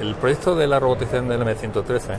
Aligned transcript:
el 0.00 0.14
proyecto 0.14 0.54
de 0.54 0.66
la 0.66 0.80
robotización 0.80 1.28
del 1.28 1.42
M113 1.42 2.16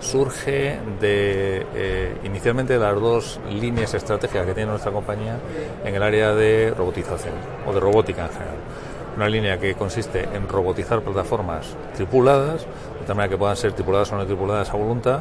surge 0.00 0.78
de 1.00 1.64
eh, 1.74 2.16
inicialmente 2.24 2.72
de 2.72 2.78
las 2.80 3.00
dos 3.00 3.40
líneas 3.50 3.94
estratégicas 3.94 4.44
que 4.46 4.54
tiene 4.54 4.70
nuestra 4.70 4.90
compañía 4.90 5.38
en 5.84 5.94
el 5.94 6.02
área 6.02 6.34
de 6.34 6.74
robotización 6.76 7.34
o 7.66 7.72
de 7.72 7.80
robótica 7.80 8.24
en 8.24 8.32
general. 8.32 8.56
Una 9.16 9.28
línea 9.28 9.58
que 9.58 9.74
consiste 9.74 10.24
en 10.34 10.48
robotizar 10.48 11.02
plataformas 11.02 11.76
tripuladas, 11.94 12.62
de 12.62 13.06
tal 13.06 13.14
manera 13.14 13.30
que 13.30 13.38
puedan 13.38 13.56
ser 13.56 13.72
tripuladas 13.72 14.10
o 14.12 14.16
no 14.16 14.26
tripuladas 14.26 14.70
a 14.70 14.76
voluntad, 14.76 15.20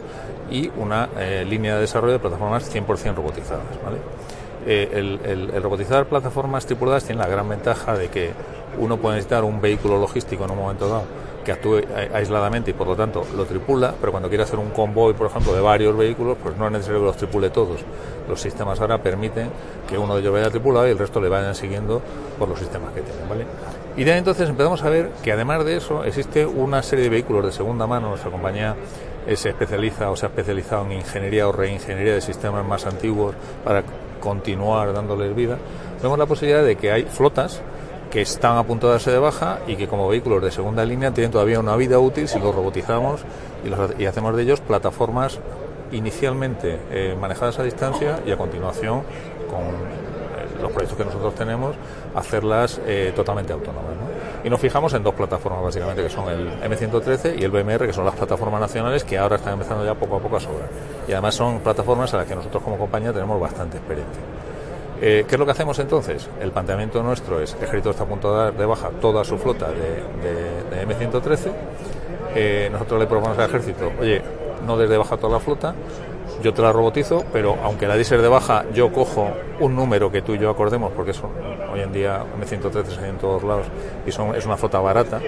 y 0.49 0.71
una 0.77 1.09
eh, 1.17 1.45
línea 1.47 1.75
de 1.75 1.81
desarrollo 1.81 2.13
de 2.13 2.19
plataformas 2.19 2.73
100% 2.73 3.15
robotizadas. 3.15 3.65
Eh, 4.65 4.89
el, 4.93 5.51
el 5.53 5.61
robotizar 5.61 6.05
plataformas 6.05 6.65
tripuladas 6.65 7.03
tiene 7.03 7.21
la 7.21 7.27
gran 7.27 7.47
ventaja 7.49 7.95
de 7.95 8.07
que 8.07 8.31
uno 8.79 8.97
puede 8.97 9.15
necesitar 9.15 9.43
un 9.43 9.59
vehículo 9.59 9.99
logístico 9.99 10.45
en 10.45 10.51
un 10.51 10.57
momento 10.57 10.87
dado 10.87 11.03
que 11.43 11.51
actúe 11.51 11.81
aisladamente 12.13 12.71
y 12.71 12.73
por 12.73 12.87
lo 12.87 12.95
tanto 12.95 13.25
lo 13.35 13.45
tripula, 13.45 13.93
pero 13.99 14.11
cuando 14.11 14.29
quiere 14.29 14.43
hacer 14.43 14.59
un 14.59 14.69
convoy, 14.69 15.13
por 15.13 15.27
ejemplo, 15.27 15.53
de 15.53 15.61
varios 15.61 15.95
vehículos, 15.97 16.37
pues 16.41 16.57
no 16.57 16.67
es 16.67 16.71
necesario 16.71 16.99
que 16.99 17.05
los 17.05 17.17
tripule 17.17 17.49
todos. 17.49 17.81
Los 18.27 18.39
sistemas 18.39 18.79
ahora 18.79 18.97
permiten 18.99 19.49
que 19.87 19.97
uno 19.97 20.15
de 20.15 20.21
ellos 20.21 20.33
vaya 20.33 20.49
tripulado 20.49 20.87
y 20.87 20.91
el 20.91 20.97
resto 20.97 21.19
le 21.19 21.29
vayan 21.29 21.55
siguiendo 21.55 22.01
por 22.37 22.47
los 22.49 22.59
sistemas 22.59 22.93
que 22.93 23.01
tienen, 23.01 23.27
¿vale? 23.27 23.45
Y 23.97 24.03
de 24.03 24.15
entonces 24.15 24.47
empezamos 24.49 24.83
a 24.83 24.89
ver 24.89 25.09
que 25.23 25.31
además 25.31 25.65
de 25.65 25.77
eso 25.77 26.03
existe 26.03 26.45
una 26.45 26.81
serie 26.81 27.05
de 27.05 27.09
vehículos 27.09 27.45
de 27.45 27.51
segunda 27.51 27.87
mano, 27.87 28.09
nuestra 28.09 28.31
compañía 28.31 28.75
se 29.35 29.49
especializa 29.49 30.09
o 30.09 30.15
se 30.15 30.25
ha 30.25 30.29
especializado 30.29 30.85
en 30.85 30.93
ingeniería 30.93 31.47
o 31.47 31.51
reingeniería 31.51 32.13
de 32.13 32.21
sistemas 32.21 32.65
más 32.65 32.85
antiguos 32.85 33.35
para 33.63 33.83
continuar 34.19 34.93
dándoles 34.93 35.35
vida. 35.35 35.57
Vemos 36.01 36.17
la 36.17 36.25
posibilidad 36.25 36.63
de 36.63 36.75
que 36.75 36.91
hay 36.91 37.03
flotas 37.03 37.61
que 38.11 38.21
están 38.21 38.57
a 38.57 38.63
punto 38.63 38.87
de 38.87 38.93
darse 38.93 39.09
de 39.09 39.17
baja 39.17 39.59
y 39.65 39.77
que 39.77 39.87
como 39.87 40.07
vehículos 40.09 40.43
de 40.43 40.51
segunda 40.51 40.83
línea 40.83 41.11
tienen 41.11 41.31
todavía 41.31 41.59
una 41.59 41.75
vida 41.77 41.97
útil 41.97 42.27
si 42.27 42.39
los 42.39 42.53
robotizamos 42.53 43.21
y, 43.97 44.05
hacemos 44.05 44.35
de 44.35 44.43
ellos 44.43 44.59
plataformas 44.59 45.39
inicialmente 45.91 46.79
eh, 46.91 47.17
manejadas 47.19 47.59
a 47.59 47.63
distancia 47.63 48.19
y 48.25 48.31
a 48.31 48.37
continuación 48.37 49.03
con 49.49 49.61
eh, 49.61 50.61
los 50.61 50.71
proyectos 50.71 50.97
que 50.97 51.05
nosotros 51.05 51.35
tenemos 51.35 51.75
hacerlas 52.13 52.81
eh, 52.85 53.13
totalmente 53.15 53.53
autónomas. 53.53 53.91
Y 54.43 54.49
nos 54.49 54.59
fijamos 54.59 54.93
en 54.93 55.03
dos 55.03 55.13
plataformas 55.13 55.63
básicamente 55.63 56.03
que 56.03 56.09
son 56.09 56.27
el 56.29 56.49
M113 56.61 57.39
y 57.39 57.43
el 57.43 57.51
BMR 57.51 57.85
que 57.85 57.93
son 57.93 58.03
las 58.05 58.15
plataformas 58.15 58.59
nacionales 58.59 59.03
que 59.03 59.17
ahora 59.17 59.37
están 59.37 59.53
empezando 59.53 59.85
ya 59.85 59.93
poco 59.93 60.17
a 60.17 60.19
poco 60.19 60.35
a 60.35 60.39
sobrar. 60.39 60.67
Y 61.07 61.11
además 61.13 61.35
son 61.35 61.59
plataformas 61.59 62.13
a 62.13 62.17
las 62.17 62.25
que 62.25 62.35
nosotros 62.35 62.61
como 62.61 62.77
compañía 62.77 63.13
tenemos 63.13 63.39
bastante 63.39 63.77
experiencia. 63.77 64.21
Eh, 65.03 65.25
¿Qué 65.27 65.33
es 65.33 65.39
lo 65.39 65.45
que 65.45 65.51
hacemos 65.51 65.79
entonces? 65.79 66.29
El 66.39 66.51
planteamiento 66.51 67.01
nuestro 67.01 67.41
es, 67.41 67.55
el 67.55 67.63
ejército 67.63 67.89
está 67.89 68.03
a 68.03 68.07
punto 68.07 68.31
de 68.31 68.43
dar 68.43 68.53
de 68.53 68.65
baja 68.67 68.89
toda 69.01 69.23
su 69.23 69.37
flota 69.39 69.69
de, 69.71 70.85
M113, 70.85 71.51
eh, 72.35 72.69
nosotros 72.71 72.99
le 72.99 73.07
proponemos 73.07 73.39
al 73.39 73.49
ejército, 73.49 73.91
oye, 73.99 74.21
no 74.65 74.77
desde 74.77 74.97
baja 74.97 75.17
toda 75.17 75.33
la 75.33 75.39
flota, 75.39 75.73
yo 76.43 76.53
te 76.53 76.61
la 76.61 76.71
robotizo, 76.71 77.23
pero 77.33 77.57
aunque 77.63 77.87
la 77.87 78.01
ser 78.03 78.21
de 78.21 78.27
baja, 78.27 78.65
yo 78.73 78.91
cojo 78.91 79.29
un 79.59 79.75
número 79.75 80.11
que 80.11 80.21
tú 80.21 80.33
y 80.33 80.39
yo 80.39 80.49
acordemos, 80.49 80.91
porque 80.95 81.13
hoy 81.73 81.81
en 81.81 81.91
día 81.91 82.23
M113 82.39 82.85
se 82.85 83.07
en 83.07 83.17
todos 83.17 83.43
lados 83.43 83.65
y 84.05 84.09
es 84.09 84.45
una 84.45 84.57
flota 84.57 84.79
barata, 84.79 85.19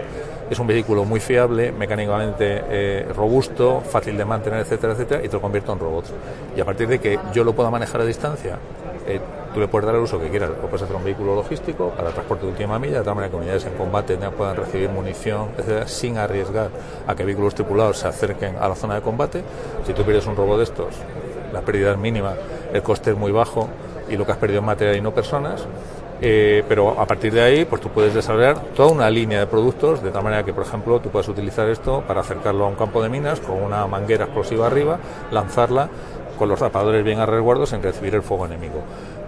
es 0.49 0.59
un 0.59 0.67
vehículo 0.67 1.03
muy 1.03 1.19
fiable, 1.19 1.71
mecánicamente 1.71 2.63
eh, 2.69 3.07
robusto, 3.15 3.81
fácil 3.81 4.17
de 4.17 4.25
mantener, 4.25 4.59
etcétera, 4.59 4.93
etcétera, 4.93 5.23
y 5.23 5.27
te 5.27 5.33
lo 5.33 5.41
convierto 5.41 5.73
en 5.73 5.79
robots. 5.79 6.11
Y 6.55 6.61
a 6.61 6.65
partir 6.65 6.87
de 6.87 6.99
que 6.99 7.19
yo 7.33 7.43
lo 7.43 7.53
pueda 7.53 7.69
manejar 7.69 8.01
a 8.01 8.05
distancia, 8.05 8.57
eh, 9.07 9.19
tú 9.53 9.59
le 9.59 9.67
puedes 9.67 9.85
dar 9.85 9.95
el 9.95 10.01
uso 10.01 10.19
que 10.19 10.29
quieras. 10.29 10.49
Lo 10.49 10.67
puedes 10.67 10.81
hacer 10.81 10.95
un 10.95 11.03
vehículo 11.03 11.35
logístico 11.35 11.89
para 11.89 12.09
transporte 12.09 12.45
de 12.45 12.51
última 12.51 12.79
milla, 12.79 12.99
de 12.99 13.03
tal 13.03 13.15
manera 13.15 13.31
que 13.31 13.37
unidades 13.37 13.65
en 13.65 13.73
combate 13.73 14.17
puedan 14.17 14.55
recibir 14.55 14.89
munición, 14.89 15.49
etcétera, 15.57 15.87
sin 15.87 16.17
arriesgar 16.17 16.69
a 17.07 17.15
que 17.15 17.23
vehículos 17.23 17.55
tripulados 17.55 17.97
se 17.97 18.07
acerquen 18.07 18.55
a 18.57 18.67
la 18.67 18.75
zona 18.75 18.95
de 18.95 19.01
combate. 19.01 19.43
Si 19.85 19.93
tú 19.93 20.03
pierdes 20.03 20.25
un 20.27 20.35
robot 20.35 20.57
de 20.57 20.63
estos, 20.63 20.95
la 21.51 21.61
pérdida 21.61 21.91
es 21.91 21.97
mínima, 21.97 22.33
el 22.73 22.81
coste 22.81 23.11
es 23.11 23.17
muy 23.17 23.31
bajo 23.31 23.69
y 24.09 24.17
lo 24.17 24.25
que 24.25 24.31
has 24.31 24.37
perdido 24.37 24.59
es 24.59 24.65
material 24.65 24.97
y 24.97 25.01
no 25.01 25.13
personas. 25.13 25.65
Eh, 26.25 26.63
pero 26.69 27.01
a 27.01 27.05
partir 27.05 27.33
de 27.33 27.41
ahí, 27.41 27.65
pues 27.65 27.81
tú 27.81 27.89
puedes 27.89 28.13
desarrollar 28.13 28.57
toda 28.75 28.89
una 28.89 29.09
línea 29.09 29.41
de 29.41 29.47
productos 29.47 30.01
de 30.01 30.09
tal 30.09 30.23
manera 30.23 30.45
que, 30.45 30.53
por 30.53 30.63
ejemplo, 30.63 31.01
tú 31.01 31.09
puedes 31.09 31.27
utilizar 31.27 31.67
esto 31.67 32.01
para 32.07 32.21
acercarlo 32.21 32.63
a 32.63 32.69
un 32.69 32.75
campo 32.75 33.03
de 33.03 33.09
minas 33.09 33.41
con 33.41 33.61
una 33.61 33.85
manguera 33.87 34.25
explosiva 34.25 34.67
arriba, 34.67 34.99
lanzarla 35.31 35.89
con 36.37 36.49
los 36.49 36.59
rapadores 36.59 37.03
bien 37.03 37.19
a 37.19 37.25
resguardo 37.25 37.65
sin 37.65 37.81
recibir 37.81 38.15
el 38.15 38.21
fuego 38.21 38.45
enemigo. 38.45 38.81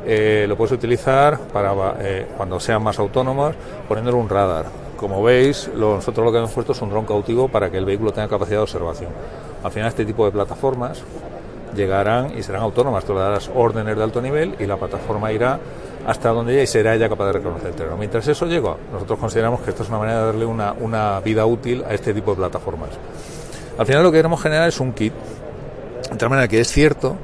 Eh, 0.05 0.45
lo 0.47 0.55
puedes 0.55 0.71
utilizar 0.71 1.39
para 1.39 1.73
eh, 1.99 2.27
cuando 2.37 2.59
sean 2.59 2.83
más 2.83 2.99
autónomos 2.99 3.55
poniéndole 3.87 4.17
un 4.17 4.29
radar. 4.29 4.65
Como 4.97 5.23
veis, 5.23 5.69
nosotros 5.75 6.25
lo 6.25 6.31
que 6.31 6.37
hemos 6.37 6.51
puesto 6.51 6.71
es 6.71 6.81
un 6.81 6.89
dron 6.89 7.05
cautivo 7.05 7.47
para 7.47 7.69
que 7.69 7.77
el 7.77 7.85
vehículo 7.85 8.13
tenga 8.13 8.27
capacidad 8.27 8.57
de 8.57 8.63
observación. 8.63 9.09
Al 9.63 9.71
final, 9.71 9.89
este 9.89 10.05
tipo 10.05 10.25
de 10.25 10.31
plataformas 10.31 11.03
llegarán 11.75 12.37
y 12.37 12.43
serán 12.43 12.61
autónomas. 12.61 13.03
Tú 13.03 13.13
le 13.13 13.19
darás 13.19 13.49
órdenes 13.53 13.97
de 13.97 14.03
alto 14.03 14.21
nivel 14.21 14.55
y 14.59 14.65
la 14.65 14.77
plataforma 14.77 15.31
irá 15.31 15.59
hasta 16.05 16.29
donde 16.29 16.53
ella 16.53 16.63
y 16.63 16.67
será 16.67 16.95
ella 16.95 17.09
capaz 17.09 17.25
de 17.25 17.33
reconocer 17.33 17.69
el 17.69 17.75
terreno. 17.75 17.97
Mientras 17.97 18.27
eso 18.27 18.45
llega, 18.45 18.75
nosotros 18.91 19.19
consideramos 19.19 19.61
que 19.61 19.71
esto 19.71 19.83
es 19.83 19.89
una 19.89 19.97
manera 19.97 20.19
de 20.19 20.25
darle 20.27 20.45
una, 20.45 20.73
una 20.79 21.19
vida 21.19 21.45
útil 21.45 21.83
a 21.87 21.93
este 21.93 22.13
tipo 22.13 22.31
de 22.31 22.37
plataformas. 22.37 22.91
Al 23.77 23.85
final 23.85 24.03
lo 24.03 24.11
que 24.11 24.19
queremos 24.19 24.41
generar 24.41 24.69
es 24.69 24.79
un 24.79 24.93
kit 24.93 25.13
de 26.15 26.19
tal 26.19 26.29
manera 26.29 26.47
que 26.47 26.61
es 26.61 26.71
cierto 26.71 27.17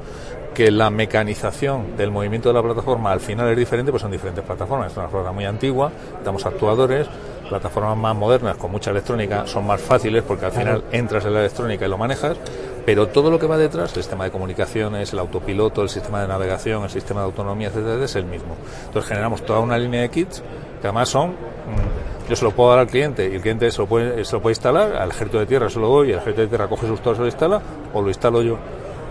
que 0.54 0.70
la 0.70 0.90
mecanización 0.90 1.96
del 1.96 2.10
movimiento 2.10 2.50
de 2.50 2.54
la 2.54 2.62
plataforma 2.62 3.10
al 3.10 3.20
final 3.20 3.48
es 3.48 3.56
diferente, 3.56 3.90
pues 3.90 4.02
son 4.02 4.10
diferentes 4.10 4.44
plataformas. 4.44 4.92
Es 4.92 4.98
una 4.98 5.06
plataforma 5.06 5.32
muy 5.32 5.46
antigua, 5.46 5.90
damos 6.22 6.44
actuadores, 6.44 7.08
plataformas 7.48 7.96
más 7.96 8.14
modernas 8.14 8.56
con 8.56 8.70
mucha 8.70 8.90
electrónica 8.90 9.46
son 9.46 9.66
más 9.66 9.80
fáciles 9.80 10.22
porque 10.22 10.46
al 10.46 10.52
final 10.52 10.84
entras 10.92 11.24
en 11.24 11.34
la 11.34 11.40
electrónica 11.40 11.86
y 11.86 11.88
lo 11.88 11.96
manejas, 11.96 12.36
pero 12.84 13.08
todo 13.08 13.30
lo 13.30 13.38
que 13.38 13.46
va 13.46 13.56
detrás, 13.56 13.96
el 13.96 14.02
sistema 14.02 14.24
de 14.24 14.30
comunicaciones, 14.30 15.12
el 15.14 15.18
autopiloto, 15.18 15.82
el 15.82 15.88
sistema 15.88 16.20
de 16.20 16.28
navegación, 16.28 16.84
el 16.84 16.90
sistema 16.90 17.20
de 17.20 17.26
autonomía, 17.26 17.68
etcétera, 17.68 18.04
es 18.04 18.16
el 18.16 18.26
mismo. 18.26 18.56
Entonces 18.86 19.08
generamos 19.08 19.42
toda 19.46 19.60
una 19.60 19.78
línea 19.78 20.02
de 20.02 20.10
kits 20.10 20.42
que 20.82 20.86
además 20.86 21.08
son 21.08 21.30
mm, 21.30 22.28
yo 22.28 22.36
se 22.36 22.44
lo 22.44 22.52
puedo 22.52 22.70
dar 22.70 22.78
al 22.78 22.86
cliente 22.86 23.28
y 23.28 23.34
el 23.34 23.40
cliente 23.40 23.70
se 23.70 23.78
lo 23.78 23.86
puede, 23.86 24.24
se 24.24 24.32
lo 24.32 24.42
puede 24.42 24.52
instalar, 24.52 24.96
al 24.96 25.10
ejército 25.10 25.38
de 25.38 25.46
tierra 25.46 25.68
se 25.68 25.78
lo 25.80 25.88
doy 25.88 26.08
y 26.08 26.12
el 26.12 26.18
ejército 26.18 26.42
de 26.42 26.48
tierra 26.48 26.68
coge 26.68 26.86
sus 26.86 27.00
torres 27.00 27.18
y 27.18 27.22
lo 27.22 27.26
instala 27.26 27.60
o 27.92 28.00
lo 28.00 28.08
instalo 28.08 28.42
yo. 28.42 28.58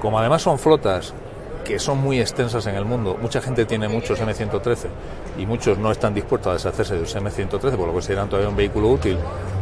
Como 0.01 0.17
además 0.17 0.41
son 0.41 0.57
flotas 0.57 1.13
que 1.63 1.77
son 1.77 1.99
muy 1.99 2.19
extensas 2.19 2.65
en 2.65 2.73
el 2.73 2.85
mundo, 2.85 3.19
mucha 3.21 3.39
gente 3.39 3.65
tiene 3.65 3.87
muchos 3.87 4.19
M113 4.19 4.87
y 5.37 5.45
muchos 5.45 5.77
no 5.77 5.91
están 5.91 6.15
dispuestos 6.15 6.49
a 6.49 6.53
deshacerse 6.53 6.95
de 6.95 7.01
un 7.01 7.05
M113 7.05 7.77
por 7.77 7.87
lo 7.87 7.93
que 7.93 8.01
serán 8.01 8.27
todavía 8.27 8.49
un 8.49 8.55
vehículo 8.55 8.89
útil 8.89 9.19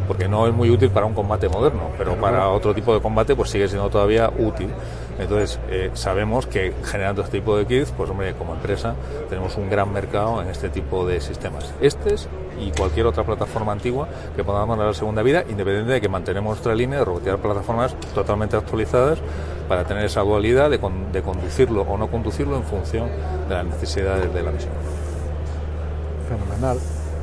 porque 0.10 0.28
no 0.28 0.48
es 0.48 0.54
muy 0.56 0.72
útil 0.72 0.90
para 0.90 1.06
un 1.06 1.14
combate 1.14 1.48
moderno, 1.48 1.92
pero 1.96 2.16
para 2.16 2.50
otro 2.50 2.74
tipo 2.74 2.96
de 2.96 3.00
combate 3.00 3.36
pues 3.36 3.52
sigue 3.52 3.68
siendo 3.68 3.92
todavía 3.92 4.32
útil. 4.40 4.68
Entonces, 5.20 5.60
eh, 5.70 5.92
sabemos 5.94 6.48
que 6.48 6.74
generando 6.84 7.22
este 7.22 7.38
tipo 7.38 7.56
de 7.56 7.68
kits, 7.68 7.92
pues 7.92 8.10
hombre, 8.10 8.34
como 8.34 8.56
empresa 8.56 8.96
tenemos 9.30 9.56
un 9.56 9.70
gran 9.70 9.94
mercado 9.94 10.42
en 10.42 10.48
este 10.48 10.70
tipo 10.70 11.06
de 11.06 11.22
sistemas. 11.22 11.72
Este 11.80 12.16
y 12.60 12.72
cualquier 12.72 13.06
otra 13.06 13.24
plataforma 13.24 13.72
antigua 13.72 14.08
que 14.36 14.44
podamos 14.44 14.80
dar 14.80 14.88
la 14.88 14.94
segunda 14.96 15.22
vida, 15.22 15.44
independiente 15.48 15.94
de 15.94 16.02
que 16.02 16.10
mantenemos 16.10 16.50
nuestra 16.50 16.74
línea 16.74 16.98
de 16.98 17.06
robotear 17.06 17.38
plataformas 17.38 17.94
totalmente 18.16 18.58
actualizadas 18.58 19.20
para 19.68 19.84
tener 19.84 20.06
esa 20.06 20.22
dualidad 20.22 20.72
de, 20.72 20.80
de 21.14 21.22
conducirlo 21.22 21.84
o 21.84 21.98
no 22.00 22.08
conducirlo 22.08 22.58
en 22.58 22.64
función 22.64 23.10
de 23.48 23.54
las 23.54 23.66
necesidades 23.66 24.34
de 24.34 24.42
la 24.42 24.52
misión. 24.52 24.74
Fenomenal. 26.28 26.80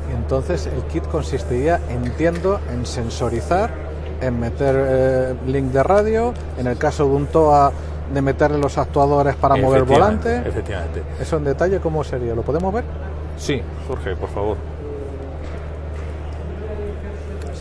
Y 0.09 0.15
entonces 0.15 0.67
el 0.67 0.83
kit 0.83 1.03
consistiría, 1.07 1.79
entiendo, 1.89 2.59
en 2.71 2.85
sensorizar, 2.85 3.71
en 4.21 4.39
meter 4.39 4.75
eh, 4.77 5.35
link 5.45 5.71
de 5.71 5.83
radio, 5.83 6.33
en 6.57 6.67
el 6.67 6.77
caso 6.77 7.05
de 7.05 7.15
un 7.15 7.27
TOA 7.27 7.71
de 8.13 8.21
meterle 8.21 8.57
los 8.57 8.77
actuadores 8.77 9.35
para 9.35 9.55
mover 9.55 9.83
volante. 9.83 10.37
Efectivamente. 10.45 11.03
Eso 11.19 11.37
en 11.37 11.43
detalle, 11.43 11.79
¿cómo 11.79 12.03
sería? 12.03 12.33
¿Lo 12.33 12.41
podemos 12.41 12.73
ver? 12.73 12.83
Sí, 13.37 13.61
Jorge, 13.87 14.15
por 14.15 14.29
favor. 14.29 14.57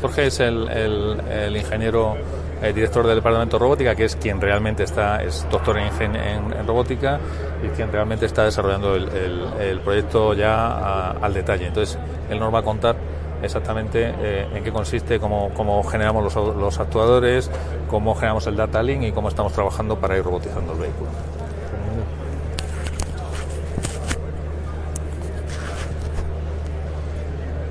Jorge 0.01 0.27
es 0.27 0.41
el, 0.41 0.69
el, 0.69 1.57
ingeniero 1.57 2.17
el 2.63 2.75
director 2.75 3.07
del 3.07 3.17
departamento 3.17 3.59
de 3.59 3.61
robótica, 3.61 3.95
que 3.95 4.05
es 4.05 4.17
quien 4.17 4.41
realmente 4.41 4.83
está, 4.85 5.23
es 5.23 5.47
doctor 5.51 5.79
en, 5.79 6.67
robótica 6.67 7.21
y 7.63 7.69
quien 7.69 7.93
realmente 7.93 8.27
está 8.27 8.45
desarrollando 8.45 8.95
el, 8.95 9.81
proyecto 9.85 10.35
ya 10.35 11.11
al 11.11 11.35
detalle. 11.35 11.67
Entonces, 11.67 11.99
él 12.31 12.39
nos 12.39 12.53
va 12.53 12.61
a 12.61 12.63
contar 12.63 12.97
exactamente 13.43 14.15
eh, 14.19 14.49
en 14.55 14.65
qué 14.65 14.73
consiste, 14.73 15.21
cómo, 15.21 15.51
cómo 15.55 15.83
generamos 15.85 16.25
los, 16.25 16.57
los, 16.57 16.81
actuadores, 16.81 17.51
cómo 17.89 18.15
generamos 18.15 18.47
el 18.47 18.57
data 18.57 18.83
link 18.83 19.03
y 19.03 19.13
cómo 19.13 19.29
estamos 19.29 19.53
trabajando 19.53 19.97
para 19.97 20.17
ir 20.17 20.25
robotizando 20.25 20.73
el 20.73 20.79
vehículo. 20.79 21.11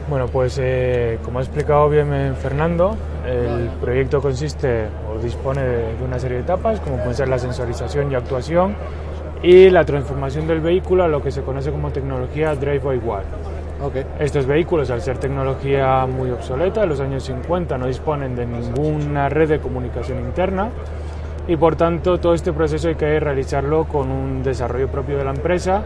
Bueno, 0.08 0.28
pues 0.28 0.60
eh, 0.62 1.18
como 1.26 1.40
ha 1.40 1.42
explicado 1.42 1.90
bien 1.90 2.36
Fernando, 2.40 2.96
el 3.26 3.70
proyecto 3.82 4.22
consiste 4.22 4.88
o 5.10 5.20
dispone 5.20 5.62
de, 5.62 5.96
una 6.04 6.20
serie 6.20 6.38
de 6.38 6.44
etapas, 6.44 6.80
como 6.80 6.98
puede 6.98 7.16
ser 7.16 7.28
la 7.28 7.40
sensorización 7.40 8.12
y 8.12 8.16
actuación 8.16 8.76
y 9.42 9.70
la 9.70 9.84
transformación 9.84 10.48
del 10.48 10.62
vehículo 10.62 11.04
a 11.04 11.08
lo 11.08 11.22
que 11.22 11.32
se 11.32 11.42
conoce 11.42 11.72
como 11.72 11.92
tecnología 11.92 12.56
Drive 12.56 12.80
by 12.80 12.98
Wire. 12.98 13.26
Estos 14.20 14.46
vehículos, 14.46 14.90
al 14.90 15.02
ser 15.02 15.18
tecnología 15.18 16.06
muy 16.06 16.32
obsoleta, 16.32 16.84
en 16.84 16.90
los 16.90 17.00
años 17.00 17.24
50 17.24 17.78
no 17.78 17.88
disponen 17.88 18.36
de 18.36 18.46
ninguna 18.46 19.30
red 19.30 19.50
de 19.50 19.60
comunicación 19.60 20.20
interna 20.20 20.70
y 21.48 21.58
por 21.58 21.76
tanto 21.76 22.20
todo 22.20 22.34
este 22.34 22.54
proceso 22.54 22.88
hay 22.88 22.96
que 22.96 23.20
realizarlo 23.20 23.86
con 23.86 24.10
un 24.10 24.42
desarrollo 24.42 24.88
propio 24.88 25.18
de 25.18 25.26
la 25.26 25.32
empresa, 25.32 25.84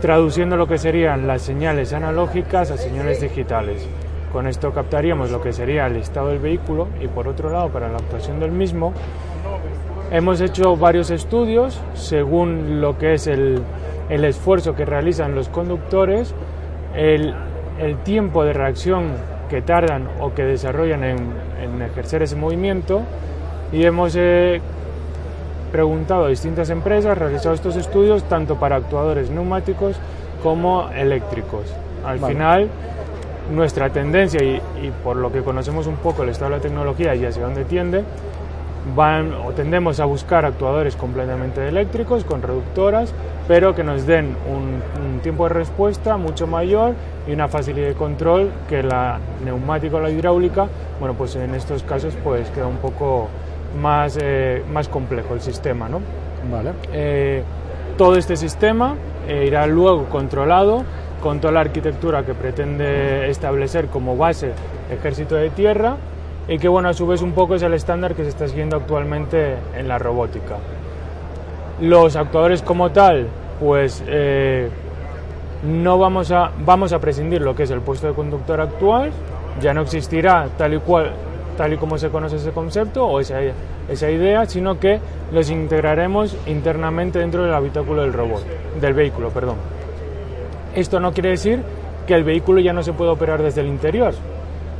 traduciendo 0.00 0.56
lo 0.56 0.66
que 0.66 0.76
serían 0.76 1.26
las 1.26 1.42
señales 1.42 1.92
analógicas 1.92 2.70
a 2.70 2.76
señales 2.76 3.20
digitales. 3.20 3.88
Con 4.34 4.48
esto 4.48 4.72
captaríamos 4.72 5.30
lo 5.30 5.40
que 5.40 5.52
sería 5.52 5.86
el 5.86 5.94
estado 5.94 6.30
del 6.30 6.40
vehículo 6.40 6.88
y 7.00 7.06
por 7.06 7.28
otro 7.28 7.50
lado 7.50 7.68
para 7.68 7.88
la 7.88 7.98
actuación 7.98 8.40
del 8.40 8.50
mismo 8.50 8.92
hemos 10.10 10.40
hecho 10.40 10.76
varios 10.76 11.12
estudios 11.12 11.80
según 11.94 12.80
lo 12.80 12.98
que 12.98 13.14
es 13.14 13.28
el, 13.28 13.62
el 14.08 14.24
esfuerzo 14.24 14.74
que 14.74 14.84
realizan 14.84 15.36
los 15.36 15.48
conductores, 15.48 16.34
el, 16.96 17.32
el, 17.78 17.96
tiempo 17.98 18.42
de 18.42 18.54
reacción 18.54 19.04
que 19.48 19.62
tardan 19.62 20.08
o 20.18 20.34
que 20.34 20.42
desarrollan 20.42 21.04
en, 21.04 21.18
en 21.62 21.82
ejercer 21.82 22.24
ese 22.24 22.34
movimiento 22.34 23.02
y 23.70 23.84
hemos 23.84 24.16
eh, 24.16 24.60
preguntado 25.70 26.24
a 26.24 26.28
distintas 26.28 26.70
empresas, 26.70 27.16
realizado 27.16 27.54
estos 27.54 27.76
estudios 27.76 28.24
tanto 28.24 28.56
para 28.56 28.74
actuadores 28.74 29.30
neumáticos 29.30 29.94
como 30.42 30.90
eléctricos. 30.90 31.72
Al 32.04 32.18
vale. 32.18 32.34
final 32.34 32.70
nuestra 33.50 33.90
tendencia 33.90 34.42
y, 34.42 34.60
y, 34.82 34.90
por 35.02 35.16
lo 35.16 35.32
que 35.32 35.42
conocemos 35.42 35.86
un 35.86 35.96
poco 35.96 36.22
el 36.22 36.30
estado 36.30 36.52
de 36.52 36.56
la 36.56 36.62
tecnología 36.62 37.14
y 37.14 37.24
hacia 37.24 37.42
dónde 37.42 37.64
tiende, 37.64 38.04
van 38.94 39.32
o 39.32 39.52
tendemos 39.52 40.00
a 40.00 40.04
buscar 40.04 40.44
actuadores 40.44 40.96
completamente 40.96 41.66
eléctricos 41.66 42.24
con 42.24 42.42
reductoras, 42.42 43.12
pero 43.48 43.74
que 43.74 43.82
nos 43.82 44.06
den 44.06 44.36
un, 44.50 44.82
un, 45.04 45.20
tiempo 45.20 45.48
de 45.48 45.54
respuesta 45.54 46.16
mucho 46.16 46.46
mayor 46.46 46.94
y 47.26 47.32
una 47.32 47.48
facilidad 47.48 47.88
de 47.88 47.94
control 47.94 48.50
que 48.68 48.82
la 48.82 49.18
neumática 49.44 49.96
o 49.96 50.00
la 50.00 50.10
hidráulica, 50.10 50.68
bueno, 51.00 51.14
pues 51.14 51.34
en 51.36 51.54
estos 51.54 51.82
casos 51.82 52.14
pues 52.22 52.50
queda 52.50 52.66
un 52.66 52.76
poco 52.76 53.28
más, 53.80 54.18
eh, 54.20 54.62
más 54.72 54.88
complejo 54.88 55.34
el 55.34 55.40
sistema, 55.40 55.88
¿no? 55.88 56.00
Vale. 56.50 56.72
Eh, 56.92 57.42
todo 57.96 58.16
este 58.16 58.36
sistema 58.36 58.94
eh, 59.28 59.44
irá 59.46 59.66
luego 59.66 60.04
controlado 60.06 60.84
con 61.24 61.40
toda 61.40 61.54
la 61.54 61.60
arquitectura 61.60 62.22
que 62.22 62.34
pretende 62.34 63.30
establecer 63.30 63.86
como 63.86 64.14
base 64.14 64.52
ejército 64.90 65.36
de 65.36 65.48
tierra 65.48 65.96
y 66.46 66.58
que 66.58 66.68
bueno 66.68 66.90
a 66.90 66.92
su 66.92 67.06
vez 67.06 67.22
un 67.22 67.32
poco 67.32 67.54
es 67.54 67.62
el 67.62 67.72
estándar 67.72 68.14
que 68.14 68.24
se 68.24 68.28
está 68.28 68.46
siguiendo 68.46 68.76
actualmente 68.76 69.54
en 69.74 69.88
la 69.88 69.98
robótica. 69.98 70.56
Los 71.80 72.14
actuadores 72.16 72.60
como 72.60 72.92
tal, 72.92 73.26
pues 73.58 74.04
eh, 74.06 74.68
no 75.66 75.96
vamos 75.96 76.30
a, 76.30 76.50
vamos 76.58 76.92
a 76.92 76.98
prescindir 76.98 77.40
lo 77.40 77.56
que 77.56 77.62
es 77.62 77.70
el 77.70 77.80
puesto 77.80 78.06
de 78.06 78.12
conductor 78.12 78.60
actual, 78.60 79.10
ya 79.62 79.72
no 79.72 79.80
existirá 79.80 80.48
tal 80.58 80.74
y 80.74 80.78
cual 80.78 81.10
tal 81.56 81.72
y 81.72 81.78
como 81.78 81.96
se 81.96 82.10
conoce 82.10 82.36
ese 82.36 82.50
concepto 82.50 83.06
o 83.06 83.20
esa, 83.20 83.38
esa 83.88 84.10
idea, 84.10 84.44
sino 84.44 84.78
que 84.78 85.00
los 85.32 85.48
integraremos 85.48 86.36
internamente 86.44 87.18
dentro 87.18 87.44
del 87.44 87.54
habitáculo 87.54 88.02
del 88.02 88.12
robot, 88.12 88.44
del 88.78 88.92
vehículo, 88.92 89.30
perdón. 89.30 89.56
Esto 90.74 91.00
no 91.00 91.12
quiere 91.12 91.30
decir 91.30 91.62
que 92.06 92.14
el 92.14 92.24
vehículo 92.24 92.60
ya 92.60 92.72
no 92.72 92.82
se 92.82 92.92
pueda 92.92 93.12
operar 93.12 93.42
desde 93.42 93.60
el 93.60 93.68
interior, 93.68 94.12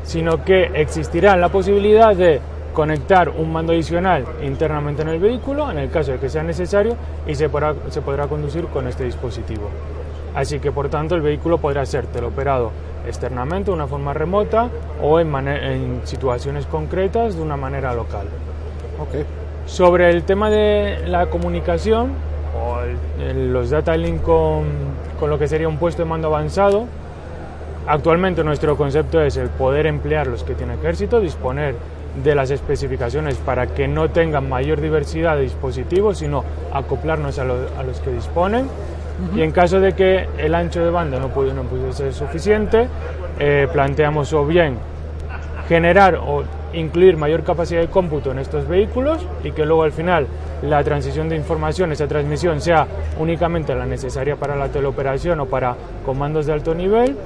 sino 0.03 0.45
que 0.45 0.71
existirá 0.75 1.37
la 1.37 1.49
posibilidad 1.49 2.15
de 2.15 2.41
conectar 2.75 3.29
un 3.29 3.53
mando 3.53 3.73
adicional 3.73 4.25
internamente 4.43 5.03
en 5.03 5.09
el 5.09 5.21
vehículo 5.21 5.71
en 5.71 5.79
el 5.79 5.91
caso 5.91 6.13
de 6.13 6.19
que 6.19 6.29
sea 6.29 6.43
necesario 6.43 6.97
y 7.27 7.35
se 7.35 7.49
podrá, 7.49 7.75
se 7.89 8.03
podrá 8.03 8.27
conducir 8.27 8.67
con 8.67 8.89
este 8.89 9.05
dispositivo. 9.05 9.71
Así 10.35 10.59
que 10.59 10.73
por 10.73 10.89
tanto 10.89 11.15
el 11.15 11.23
vehículo 11.23 11.59
podrá 11.59 11.87
ser 11.87 12.07
teleoperado 12.07 12.73
externamente 13.07 13.71
de 13.71 13.77
una 13.77 13.87
forma 13.87 14.13
remota 14.13 14.69
o 15.01 15.21
en, 15.21 15.33
en 15.47 16.01
situaciones 16.05 16.67
concretas 16.67 17.37
de 17.37 17.43
una 17.43 17.57
manera 17.57 17.95
local. 17.95 18.27
Okay. 19.09 19.25
Sobre 19.67 20.11
el 20.11 20.25
tema 20.25 20.51
de 20.51 21.07
la 21.07 21.27
comunicación 21.27 22.13
los 23.35 23.71
data 23.71 23.97
link 23.97 24.23
con, 24.23 24.65
con 25.19 25.31
lo 25.31 25.39
que 25.39 25.49
sería 25.49 25.69
un 25.69 25.79
puesto 25.79 26.03
de 26.03 26.09
mando 26.09 26.29
avanzado, 26.29 26.87
Actualmente 27.87 28.43
nuestro 28.45 28.77
concepto 28.77 29.21
es 29.21 29.37
el 29.37 29.51
poder 29.51 29.87
emplear 29.87 30.27
los 30.27 30.43
que 30.43 30.55
tiene 30.55 30.75
ejército, 30.75 31.21
disponer 31.21 31.75
de 32.23 32.35
las 32.35 32.51
especificaciones 32.51 33.37
para 33.37 33.67
que 33.67 33.89
no 33.89 34.09
tengan 34.09 34.49
mayor 34.49 34.81
diversidad 34.81 35.37
de 35.37 35.43
dispositivos, 35.43 36.19
sino 36.19 36.45
acoplarnos 36.73 37.39
a, 37.39 37.45
lo, 37.45 37.57
a 37.79 37.83
los 37.83 38.01
que 38.01 38.11
disponen. 38.11 38.65
Uh 38.65 39.35
-huh. 39.35 39.39
Y 39.39 39.43
en 39.43 39.53
caso 39.53 39.81
de 39.81 39.93
que 39.93 40.27
el 40.39 40.55
ancho 40.55 40.83
de 40.83 40.91
banda 40.91 41.19
no 41.19 41.29
pudiera 41.29 41.57
no 41.57 41.69
pudiese 41.69 42.05
ser 42.05 42.15
suficiente, 42.15 42.89
eh, 43.39 43.69
planteamos 43.71 44.33
o 44.33 44.47
bien 44.47 44.79
generar 45.69 46.15
o 46.15 46.43
incluir 46.75 47.17
mayor 47.17 47.43
capacidad 47.43 47.81
de 47.81 47.89
cómputo 47.89 48.31
en 48.31 48.39
estos 48.39 48.67
vehículos 48.69 49.27
y 49.43 49.53
que 49.53 49.65
luego 49.65 49.83
al 49.83 49.93
final 49.93 50.27
la 50.63 50.83
transición 50.83 51.29
de 51.29 51.37
información, 51.37 51.93
esa 51.93 52.07
transmisión 52.07 52.61
sea 52.61 52.87
únicamente 53.19 53.75
la 53.75 53.87
necesaria 53.87 54.37
para 54.37 54.57
la 54.57 54.69
teleoperación 54.69 55.41
o 55.41 55.47
para 55.47 55.77
comandos 56.05 56.47
de 56.47 56.53
alto 56.53 56.75
nivel 56.75 57.17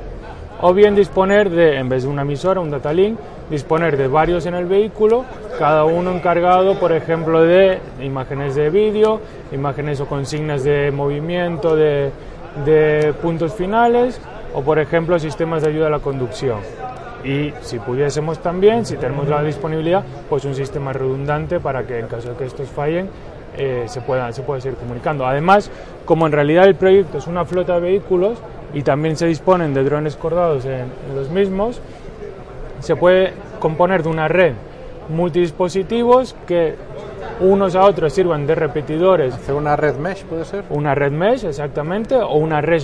o 0.61 0.75
bien 0.75 0.95
disponer 0.95 1.51
de, 1.51 1.77
en 1.77 1.89
vez 1.89 2.03
de 2.03 2.09
una 2.09 2.23
emisora, 2.23 2.61
un 2.61 2.71
data 2.71 2.93
link, 2.93 3.19
disponer 3.51 3.97
de 3.97 4.09
varios 4.09 4.47
en 4.47 4.55
el 4.55 4.67
vehículo, 4.67 5.25
cada 5.59 5.85
uno 5.85 6.11
encargado, 6.13 6.79
por 6.79 6.93
ejemplo, 6.93 7.43
de 7.43 7.79
imágenes 8.03 8.55
de 8.55 8.71
vídeo, 8.71 9.21
imágenes 9.53 10.01
o 10.01 10.07
consignas 10.07 10.65
de 10.65 10.91
movimiento, 10.91 11.77
de, 11.77 12.11
de 12.65 13.15
puntos 13.23 13.55
finales, 13.55 14.21
o 14.53 14.63
por 14.63 14.79
ejemplo, 14.79 15.19
sistemas 15.19 15.63
de 15.63 15.71
ayuda 15.71 15.87
a 15.87 15.91
la 15.91 16.01
conducción. 16.01 16.59
Y 17.25 17.53
si 17.63 17.79
pudiésemos 17.79 18.39
también, 18.39 18.87
si 18.87 18.97
tenemos 18.97 19.29
la 19.29 19.43
disponibilidad, 19.43 20.05
pues 20.29 20.45
un 20.45 20.55
sistema 20.55 20.93
redundante 20.93 21.61
para 21.61 21.87
que 21.87 21.99
en 21.99 22.07
caso 22.07 22.31
de 22.31 22.37
que 22.37 22.45
estos 22.45 22.69
fallen, 22.69 23.09
eh, 23.57 23.85
se, 23.87 24.01
pueda, 24.01 24.31
se 24.33 24.43
pueda 24.43 24.61
seguir 24.61 24.79
comunicando. 24.79 25.27
Además, 25.27 25.71
como 26.05 26.27
en 26.27 26.33
realidad 26.33 26.67
el 26.67 26.77
proyecto 26.77 27.19
es 27.19 27.27
una 27.27 27.45
flota 27.45 27.75
de 27.75 27.81
vehículos, 27.81 28.39
y 28.75 28.83
también 28.83 29.17
se 29.17 29.27
disponen 29.27 29.73
de 29.75 29.83
drones 29.83 30.17
cordados 30.17 30.65
en, 30.65 30.73
en 31.09 31.17
los 31.17 31.31
mismos, 31.31 31.81
se 32.81 32.95
puede 32.97 33.33
componer 33.59 34.03
de 34.03 34.09
una 34.11 34.29
red 34.29 34.53
multidispositivos 35.09 36.37
que 36.47 36.75
unos 37.41 37.75
a 37.77 37.85
otros 37.85 38.13
sirvan 38.13 38.47
de 38.47 38.55
repetidores. 38.55 39.35
¿Hacer 39.35 39.55
una 39.55 39.77
red 39.77 39.97
mesh 39.97 40.25
puede 40.25 40.45
ser? 40.45 40.65
Una 40.71 40.95
red 40.95 41.13
mesh, 41.13 41.45
exactamente, 41.45 42.15
o 42.17 42.35
una 42.35 42.61
red, 42.61 42.83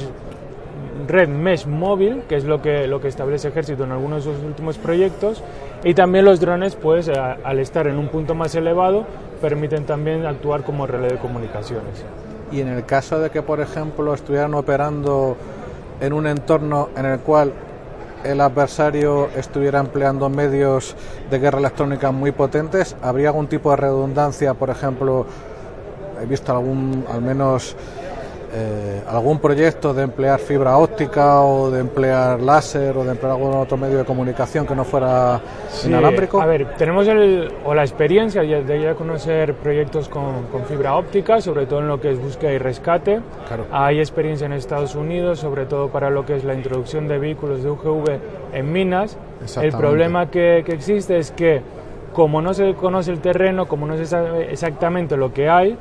red 1.07 1.29
mesh 1.29 1.67
móvil, 1.67 2.23
que 2.29 2.37
es 2.37 2.45
lo 2.45 2.63
que, 2.63 2.87
lo 2.87 3.01
que 3.01 3.09
establece 3.09 3.49
Ejército 3.49 3.85
en 3.85 3.93
algunos 3.93 4.25
de 4.25 4.35
sus 4.35 4.43
últimos 4.43 4.79
proyectos. 4.79 5.43
Y 5.83 5.95
también 5.95 6.25
los 6.25 6.41
drones, 6.41 6.77
pues, 6.77 7.09
a, 7.09 7.33
al 7.45 7.59
estar 7.59 7.87
en 7.87 7.99
un 7.99 8.09
punto 8.09 8.35
más 8.35 8.55
elevado, 8.55 9.05
permiten 9.41 9.85
también 9.85 10.27
actuar 10.27 10.63
como 10.63 10.87
relé 10.87 11.09
de 11.09 11.19
comunicaciones. 11.19 12.05
Y 12.53 12.61
en 12.61 12.69
el 12.69 12.85
caso 12.85 13.19
de 13.19 13.31
que, 13.31 13.43
por 13.43 13.61
ejemplo, 13.61 14.15
estuvieran 14.15 14.55
operando 14.55 15.37
en 16.01 16.13
un 16.13 16.27
entorno 16.27 16.91
en 16.97 17.07
el 17.07 17.21
cual 17.21 17.53
el 18.25 18.41
adversario 18.41 19.29
estuviera 19.37 19.81
empleando 19.81 20.29
medios 20.31 20.97
de 21.31 21.39
guerra 21.39 21.59
electrónica 21.59 22.11
muy 22.11 22.33
potentes, 22.33 22.97
¿habría 23.03 23.29
algún 23.29 23.49
tipo 23.49 23.71
de 23.71 23.77
redundancia? 23.77 24.55
Por 24.55 24.71
ejemplo, 24.71 25.27
he 26.23 26.27
visto 26.27 26.53
algún, 26.53 27.05
al 27.13 27.21
menos 27.21 27.77
eh, 28.57 29.03
algún 29.09 29.41
proyecto 29.41 29.93
de 29.93 30.05
emplear 30.05 30.39
fibra 30.39 30.77
óptica 30.79 31.41
o 31.41 31.73
de 31.73 31.81
emplear 31.81 32.41
láser 32.41 32.97
o 32.97 33.05
de 33.05 33.11
emplear 33.11 33.33
algún 33.33 33.53
otro 33.55 33.77
medio 33.77 33.99
de 33.99 34.05
comunicación 34.05 34.65
que 34.65 34.77
no 34.77 34.85
fuera 34.85 35.41
sí, 35.69 35.89
inalámbrico? 35.89 36.41
A 36.41 36.47
ver, 36.47 36.77
tenemos 36.77 37.09
el, 37.09 37.53
o 37.65 37.75
la 37.75 37.83
experiencia 37.83 38.43
de 38.43 38.81
ya 38.81 38.95
conocer 38.95 39.55
proyectos 39.55 40.09
con, 40.09 40.45
con, 40.53 40.65
fibra 40.67 40.95
óptica, 40.95 41.41
sobre 41.41 41.67
todo 41.67 41.81
en 41.81 41.89
lo 41.89 42.01
que 42.01 42.13
es 42.13 42.21
búsqueda 42.21 42.53
y 42.53 42.59
rescate. 42.59 43.21
Claro. 43.49 43.67
Hay 43.73 43.99
experiencia 43.99 44.47
en 44.47 44.53
Estados 44.53 44.95
Unidos, 44.95 45.41
sobre 45.41 45.67
todo 45.67 45.89
para 45.89 46.09
lo 46.11 46.25
que 46.25 46.37
es 46.37 46.45
la 46.45 46.55
introducción 46.55 47.09
de 47.09 47.19
vehículos 47.19 47.65
de 47.65 47.71
UGV 47.71 48.19
en 48.53 48.73
minas. 48.73 49.19
El 49.61 49.73
problema 49.73 50.31
que, 50.31 50.63
que 50.65 50.73
existe 50.73 51.19
es 51.19 51.33
que 51.33 51.61
como 52.13 52.41
no 52.41 52.55
se 52.55 52.75
conoce 52.75 53.11
el 53.11 53.19
terreno, 53.19 53.67
como 53.67 53.87
no 53.87 53.97
se 53.97 54.07
sabe 54.07 54.53
exactamente 54.53 55.17
lo 55.17 55.35
que 55.35 55.49
hay, 55.49 55.77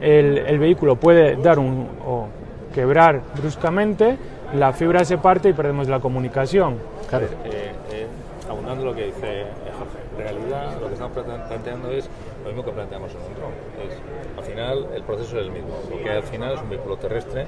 el, 0.00 0.38
el, 0.38 0.58
vehículo 0.58 0.96
puede 0.96 1.36
dar 1.36 1.58
un 1.58 1.88
o 2.06 2.28
quebrar 2.74 3.22
bruscamente, 3.36 4.16
la 4.54 4.72
fibra 4.72 5.04
se 5.04 5.18
parte 5.18 5.48
y 5.48 5.52
perdemos 5.52 5.88
la 5.88 6.00
comunicación. 6.00 6.76
Claro. 7.08 7.26
Eh, 7.44 7.72
eh, 7.92 8.06
abundando 8.48 8.84
lo 8.84 8.94
que 8.94 9.06
dice 9.06 9.46
Jorge, 9.78 9.98
en 10.16 10.18
realidad 10.18 10.80
lo 10.80 10.86
que 10.88 10.94
estamos 10.94 11.12
planteando 11.48 11.90
es 11.90 12.08
lo 12.42 12.50
mismo 12.50 12.64
que 12.64 12.72
planteamos 12.72 13.10
en 13.12 13.18
un 13.18 13.34
dron. 13.34 13.52
Es, 13.86 14.38
al 14.38 14.44
final 14.44 14.86
el 14.94 15.02
proceso 15.02 15.38
es 15.38 15.44
el 15.44 15.50
mismo, 15.50 15.74
porque 15.90 16.10
al 16.10 16.22
final 16.22 16.54
es 16.54 16.62
un 16.62 16.70
vehículo 16.70 16.96
terrestre 16.96 17.46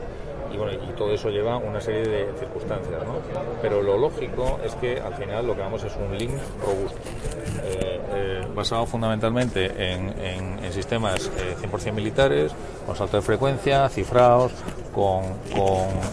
y 0.53 0.57
bueno 0.57 0.73
y 0.73 0.93
todo 0.93 1.13
eso 1.13 1.31
lleva 1.31 1.57
una 1.57 1.81
serie 1.81 2.03
de 2.03 2.33
circunstancias 2.39 3.07
¿no? 3.07 3.15
pero 3.63 3.83
lo 3.83 3.97
lógico 3.97 4.59
es 4.65 4.75
que 4.77 5.01
al 5.01 5.15
final 5.15 5.47
lo 5.47 5.55
que 5.55 5.61
vamos 5.61 5.85
es 5.85 5.95
un 5.97 6.17
link 6.17 6.33
robusto 6.61 6.99
eh, 6.99 7.37
eh, 7.37 7.40
basado 8.55 8.87
fundamentalmente 8.87 9.93
en, 9.93 10.15
en, 10.63 10.73
sistemas 10.73 11.31
100% 11.63 11.87
eh, 11.87 11.93
militares, 11.93 12.53
con 12.87 12.95
salto 12.95 13.17
de 13.17 13.23
frecuencia, 13.23 13.89
cifrados, 13.89 14.53
con, 14.95 15.25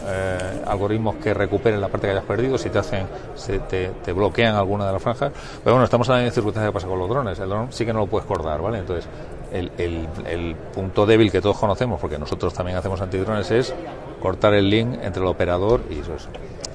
eh, 0.07 0.63
algoritmos 0.65 1.15
que 1.15 1.33
recuperen 1.33 1.79
la 1.79 1.89
parte 1.89 2.07
que 2.07 2.11
hayas 2.11 2.23
perdido, 2.23 2.57
si 2.57 2.69
te 2.69 2.79
hacen, 2.79 3.05
se 3.35 3.59
te, 3.59 4.11
bloquean 4.11 4.55
alguna 4.55 4.87
de 4.87 4.93
las 4.93 5.01
franjas. 5.01 5.31
Pero 5.63 5.75
bueno, 5.75 5.83
estamos 5.83 6.09
hablando 6.09 6.25
de 6.25 6.31
circunstancias 6.31 6.71
que 6.71 6.73
pasa 6.73 6.87
con 6.87 6.97
los 6.97 7.09
drones. 7.09 7.39
El 7.39 7.49
dron 7.49 7.71
sí 7.71 7.85
que 7.85 7.93
no 7.93 7.99
lo 7.99 8.07
puedes 8.07 8.27
cortar, 8.27 8.61
¿vale? 8.61 8.79
Entonces, 8.79 9.07
el, 9.51 9.71
el, 9.77 10.55
punto 10.73 11.05
débil 11.05 11.31
que 11.31 11.41
todos 11.41 11.57
conocemos, 11.57 11.99
porque 11.99 12.17
nosotros 12.17 12.53
también 12.53 12.77
hacemos 12.77 12.99
antidrones, 13.01 13.49
es 13.51 13.73
cortar 14.21 14.53
el 14.53 14.69
link 14.69 14.97
entre 15.03 15.21
el 15.21 15.27
operador 15.27 15.81
y 15.89 15.99
eso. 15.99 16.13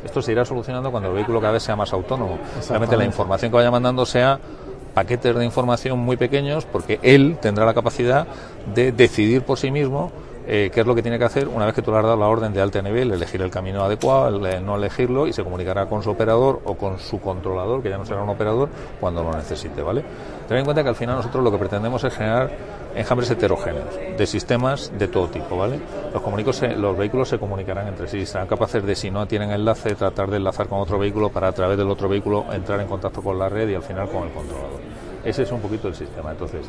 Esto 0.04 0.20
se 0.20 0.32
irá 0.32 0.44
solucionando 0.44 0.90
cuando 0.90 1.10
el 1.10 1.14
vehículo 1.14 1.40
cada 1.40 1.54
vez 1.54 1.62
sea 1.62 1.76
más 1.76 1.92
autónomo. 1.92 2.38
Realmente 2.68 2.96
la 2.96 3.04
información 3.04 3.50
que 3.50 3.56
vaya 3.56 3.70
mandando 3.70 4.04
sea 4.04 4.38
paquetes 4.94 5.34
de 5.34 5.44
información 5.44 5.98
muy 5.98 6.16
pequeños 6.16 6.64
porque 6.64 6.98
él 7.02 7.38
tendrá 7.40 7.64
la 7.64 7.74
capacidad 7.74 8.26
de 8.74 8.92
decidir 8.92 9.42
por 9.42 9.58
sí 9.58 9.70
mismo 9.70 10.12
eh, 10.46 10.70
qué 10.72 10.80
es 10.80 10.86
lo 10.86 10.94
que 10.94 11.02
tiene 11.02 11.18
que 11.18 11.24
hacer 11.24 11.48
una 11.48 11.66
vez 11.66 11.74
que 11.74 11.82
tú 11.82 11.90
le 11.90 11.98
has 11.98 12.04
dado 12.04 12.16
la 12.16 12.26
orden 12.26 12.52
de 12.52 12.60
alto 12.60 12.82
nivel, 12.82 13.12
elegir 13.12 13.42
el 13.42 13.50
camino 13.50 13.84
adecuado, 13.84 14.30
no 14.60 14.76
elegirlo 14.76 15.26
y 15.26 15.32
se 15.32 15.44
comunicará 15.44 15.86
con 15.86 16.02
su 16.02 16.10
operador 16.10 16.60
o 16.64 16.74
con 16.74 16.98
su 16.98 17.20
controlador, 17.20 17.82
que 17.82 17.90
ya 17.90 17.98
no 17.98 18.04
será 18.04 18.22
un 18.22 18.28
operador, 18.28 18.68
cuando 19.00 19.22
lo 19.22 19.32
necesite, 19.32 19.82
¿vale? 19.82 20.04
Ten 20.48 20.58
en 20.58 20.64
cuenta 20.64 20.82
que 20.82 20.88
al 20.88 20.96
final 20.96 21.16
nosotros 21.16 21.44
lo 21.44 21.50
que 21.50 21.58
pretendemos 21.58 22.02
es 22.04 22.14
generar 22.14 22.50
enjambres 22.94 23.30
heterogéneos 23.30 23.94
de 24.18 24.26
sistemas 24.26 24.92
de 24.98 25.08
todo 25.08 25.28
tipo, 25.28 25.56
¿vale? 25.56 25.80
Los, 26.12 26.62
los 26.76 26.96
vehículos 26.96 27.28
se 27.28 27.38
comunicarán 27.38 27.88
entre 27.88 28.08
sí, 28.08 28.26
serán 28.26 28.46
capaces 28.46 28.84
de, 28.84 28.94
si 28.94 29.10
no 29.10 29.26
tienen 29.26 29.50
enlace, 29.50 29.94
tratar 29.94 30.30
de 30.30 30.38
enlazar 30.38 30.66
con 30.66 30.80
otro 30.80 30.98
vehículo 30.98 31.30
para 31.30 31.48
a 31.48 31.52
través 31.52 31.78
del 31.78 31.88
otro 31.88 32.08
vehículo 32.08 32.46
entrar 32.52 32.80
en 32.80 32.88
contacto 32.88 33.22
con 33.22 33.38
la 33.38 33.48
red 33.48 33.68
y 33.68 33.74
al 33.74 33.82
final 33.82 34.08
con 34.08 34.24
el 34.24 34.30
controlador. 34.30 34.80
Ese 35.24 35.42
es 35.44 35.52
un 35.52 35.60
poquito 35.60 35.88
el 35.88 35.94
sistema. 35.94 36.32
Entonces, 36.32 36.66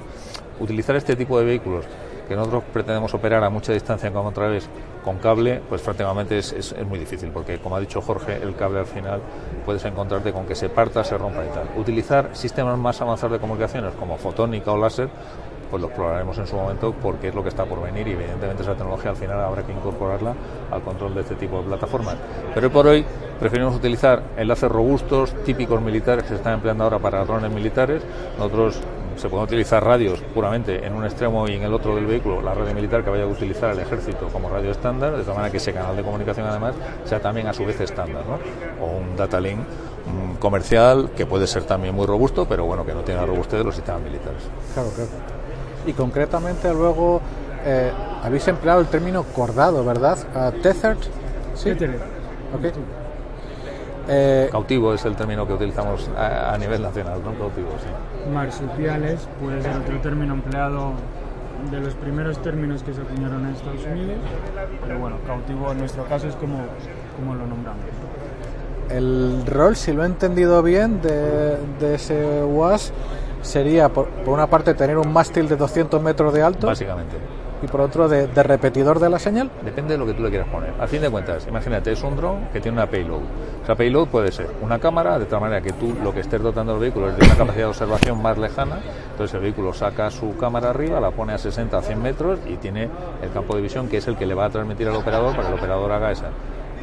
utilizar 0.59 0.95
este 0.95 1.15
tipo 1.15 1.39
de 1.39 1.45
vehículos 1.45 1.85
que 2.33 2.37
nosotros 2.37 2.63
pretendemos 2.73 3.13
operar 3.13 3.43
a 3.43 3.49
mucha 3.49 3.73
distancia 3.73 4.11
como 4.11 4.29
otra 4.29 4.47
vez 4.47 4.67
con 5.03 5.17
cable, 5.19 5.61
pues 5.69 5.81
prácticamente 5.81 6.37
es, 6.39 6.51
es, 6.53 6.75
muy 6.85 6.97
difícil, 6.97 7.29
porque 7.29 7.59
como 7.59 7.75
ha 7.75 7.79
dicho 7.79 8.01
Jorge, 8.01 8.41
el 8.41 8.55
cable 8.55 8.79
al 8.79 8.85
final 8.85 9.21
puedes 9.65 9.85
encontrarte 9.85 10.33
con 10.33 10.45
que 10.45 10.55
se 10.55 10.69
parta, 10.69 11.03
se 11.03 11.17
rompa 11.17 11.45
y 11.45 11.49
tal. 11.49 11.69
Utilizar 11.77 12.29
sistemas 12.33 12.77
más 12.77 12.99
avanzados 13.01 13.33
de 13.33 13.39
comunicaciones 13.39 13.93
como 13.95 14.17
fotónica 14.17 14.71
o 14.71 14.77
láser 14.77 15.09
pues 15.69 15.81
lo 15.81 15.87
exploraremos 15.87 16.37
en 16.37 16.45
su 16.45 16.55
momento 16.55 16.93
porque 17.01 17.29
es 17.29 17.35
lo 17.35 17.41
que 17.41 17.49
está 17.49 17.65
por 17.65 17.81
venir 17.81 18.07
y 18.07 18.11
evidentemente 18.11 18.61
esa 18.61 18.75
tecnología 18.75 19.09
al 19.09 19.17
final 19.17 19.39
habrá 19.39 19.63
que 19.63 19.71
incorporarla 19.71 20.35
al 20.69 20.83
control 20.83 21.15
de 21.15 21.21
este 21.21 21.33
tipo 21.33 21.57
de 21.57 21.63
plataformas. 21.63 22.15
Pero 22.53 22.69
por 22.71 22.85
hoy 22.85 23.03
preferimos 23.39 23.75
utilizar 23.75 24.21
enlaces 24.37 24.71
robustos, 24.71 25.33
típicos 25.43 25.81
militares 25.81 26.25
que 26.25 26.29
se 26.29 26.35
están 26.35 26.53
empleando 26.53 26.83
ahora 26.83 26.99
para 26.99 27.25
drones 27.25 27.51
militares. 27.51 28.03
Nosotros 28.37 28.79
se 29.17 29.29
pueden 29.29 29.45
utilizar 29.45 29.83
radios 29.83 30.19
puramente 30.33 30.85
en 30.85 30.93
un 30.93 31.05
extremo 31.05 31.47
y 31.47 31.53
en 31.53 31.63
el 31.63 31.73
otro 31.73 31.95
del 31.95 32.05
vehículo, 32.05 32.41
la 32.41 32.53
radio 32.53 32.73
militar 32.73 33.03
que 33.03 33.09
vaya 33.09 33.23
a 33.23 33.27
utilizar 33.27 33.71
el 33.71 33.79
ejército 33.79 34.27
como 34.27 34.49
radio 34.49 34.71
estándar, 34.71 35.15
de 35.15 35.23
tal 35.23 35.35
manera 35.35 35.51
que 35.51 35.57
ese 35.57 35.73
canal 35.73 35.95
de 35.95 36.03
comunicación 36.03 36.47
además 36.47 36.75
sea 37.05 37.19
también 37.19 37.47
a 37.47 37.53
su 37.53 37.65
vez 37.65 37.79
estándar, 37.79 38.23
¿no? 38.25 38.39
o 38.83 38.97
un 38.97 39.15
data 39.15 39.39
link 39.39 39.59
mm, 39.59 40.35
comercial 40.39 41.11
que 41.15 41.25
puede 41.25 41.47
ser 41.47 41.63
también 41.63 41.95
muy 41.95 42.05
robusto, 42.05 42.45
pero 42.47 42.65
bueno, 42.65 42.85
que 42.85 42.93
no 42.93 43.01
tiene 43.01 43.21
la 43.21 43.27
robustez 43.27 43.59
de 43.59 43.65
los 43.65 43.75
sistemas 43.75 44.01
militares. 44.01 44.43
Claro, 44.73 44.89
claro 44.89 45.33
y 45.85 45.93
concretamente 45.93 46.73
luego 46.73 47.21
eh, 47.65 47.91
habéis 48.23 48.47
empleado 48.47 48.81
el 48.81 48.87
término 48.87 49.23
cordado, 49.23 49.83
¿verdad? 49.83 50.17
Uh, 50.35 50.61
tethered. 50.61 50.97
Sí. 51.55 51.73
Eh, 54.07 54.49
cautivo 54.51 54.93
es 54.93 55.05
el 55.05 55.15
término 55.15 55.47
que 55.47 55.53
utilizamos 55.53 56.09
a, 56.17 56.57
nivel 56.57 56.81
nacional, 56.81 57.21
no 57.23 57.33
cautivo, 57.33 57.69
sí. 57.79 58.29
Marsupiales 58.29 59.27
puede 59.41 59.61
ser 59.61 59.77
otro 59.77 59.99
término 60.01 60.33
empleado 60.33 60.91
de 61.71 61.79
los 61.79 61.93
primeros 61.95 62.41
términos 62.41 62.83
que 62.83 62.93
se 62.93 63.01
acuñaron 63.01 63.45
en 63.45 63.53
Estados 63.53 63.85
Unidos, 63.85 64.17
pero 64.85 64.99
bueno, 64.99 65.15
cautivo 65.25 65.71
en 65.71 65.79
nuestro 65.79 66.03
caso 66.05 66.27
es 66.27 66.35
como, 66.35 66.57
como 67.15 67.35
lo 67.35 67.47
nombramos. 67.47 67.85
El 68.89 69.45
rol, 69.45 69.77
si 69.77 69.93
lo 69.93 70.03
he 70.03 70.07
entendido 70.07 70.61
bien, 70.61 71.01
de, 71.01 71.57
de 71.79 71.95
ese 71.95 72.43
WAS 72.43 72.91
sería, 73.43 73.89
por, 73.89 74.09
una 74.25 74.47
parte, 74.47 74.73
tener 74.73 74.97
un 74.97 75.11
mástil 75.11 75.47
de 75.47 75.55
200 75.55 76.01
metros 76.01 76.33
de 76.33 76.41
alto. 76.41 76.67
Básicamente. 76.67 77.15
Y 77.63 77.67
por 77.67 77.79
otro, 77.79 78.09
de, 78.09 78.27
repetidor 78.43 78.99
de 78.99 79.09
la 79.09 79.17
señal. 79.17 79.49
Depende 79.63 79.93
de 79.93 79.97
lo 79.97 80.05
que 80.05 80.13
tú 80.13 80.21
le 80.21 80.29
quieras 80.29 80.49
poner. 80.49 80.73
A 80.81 80.85
fin 80.85 81.01
de 81.01 81.09
cuentas, 81.09 81.47
imagínate, 81.47 81.93
es 81.93 82.03
un 82.03 82.17
dron 82.17 82.49
que 82.51 82.59
tiene 82.59 82.77
una 82.77 82.87
payload. 82.87 83.21
O 83.69 83.75
payload 83.75 84.07
puede 84.09 84.33
ser 84.33 84.47
una 84.61 84.79
cámara, 84.79 85.17
de 85.17 85.25
tal 85.25 85.39
manera 85.39 85.61
que 85.61 85.71
tú 85.71 85.95
lo 86.03 86.13
que 86.13 86.19
estés 86.19 86.41
dotando 86.41 86.73
el 86.73 86.79
vehículo 86.79 87.09
es 87.09 87.17
de 87.17 87.25
una 87.25 87.35
capacidad 87.35 87.63
de 87.63 87.69
observación 87.69 88.21
más 88.21 88.37
lejana. 88.37 88.79
Entonces 89.11 89.33
el 89.35 89.41
vehículo 89.41 89.73
saca 89.73 90.11
su 90.11 90.35
cámara 90.35 90.71
arriba, 90.71 90.99
la 90.99 91.11
pone 91.11 91.31
a 91.31 91.37
60 91.37 91.77
a 91.77 91.81
100 91.81 92.01
metros 92.01 92.39
y 92.45 92.57
tiene 92.57 92.89
el 93.21 93.31
campo 93.31 93.55
de 93.55 93.61
visión 93.61 93.87
que 93.87 93.97
es 93.97 94.07
el 94.09 94.17
que 94.17 94.25
le 94.25 94.33
va 94.33 94.45
a 94.45 94.49
transmitir 94.49 94.89
al 94.89 94.95
operador 94.95 95.33
para 95.33 95.43
que 95.43 95.53
el 95.53 95.59
operador 95.59 95.89
haga 95.93 96.11
esa 96.11 96.31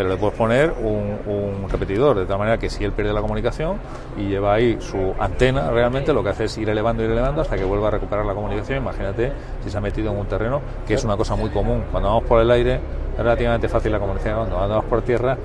pero 0.00 0.14
le 0.14 0.16
puedes 0.16 0.34
poner 0.34 0.72
un, 0.80 1.68
repetidor, 1.68 2.18
de 2.18 2.24
tal 2.24 2.38
manera 2.38 2.56
que 2.56 2.70
si 2.70 2.82
él 2.82 2.92
pierde 2.92 3.12
la 3.12 3.20
comunicación 3.20 3.76
y 4.16 4.28
lleva 4.28 4.54
ahí 4.54 4.78
su 4.80 5.12
antena, 5.20 5.70
realmente 5.70 6.14
lo 6.14 6.24
que 6.24 6.30
hace 6.30 6.44
es 6.44 6.56
ir 6.56 6.70
elevando, 6.70 7.04
ir 7.04 7.10
elevando 7.10 7.42
hasta 7.42 7.54
que 7.54 7.64
vuelva 7.64 7.88
a 7.88 7.90
recuperar 7.90 8.24
la 8.24 8.32
comunicación. 8.32 8.78
Imagínate 8.78 9.30
si 9.62 9.68
se 9.68 9.76
ha 9.76 9.80
metido 9.82 10.10
en 10.10 10.16
un 10.16 10.24
terreno, 10.24 10.62
que 10.86 10.94
es 10.94 11.04
una 11.04 11.18
cosa 11.18 11.36
muy 11.36 11.50
común. 11.50 11.84
Cuando 11.90 12.08
vamos 12.08 12.24
por 12.24 12.40
el 12.40 12.50
aire 12.50 12.76
es 13.12 13.18
relativamente 13.18 13.68
fácil 13.68 13.92
la 13.92 13.98
comunicación, 13.98 14.36
cuando 14.36 14.56
vamos 14.56 14.84
por 14.86 15.02
tierra, 15.02 15.36